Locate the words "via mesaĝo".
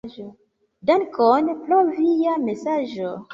1.99-3.13